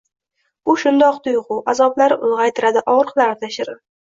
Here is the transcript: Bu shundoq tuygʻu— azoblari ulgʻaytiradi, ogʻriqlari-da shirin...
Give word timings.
Bu 0.69 0.73
shundoq 0.83 1.19
tuygʻu— 1.27 1.59
azoblari 1.75 2.19
ulgʻaytiradi, 2.29 2.85
ogʻriqlari-da 2.95 3.55
shirin... 3.59 3.83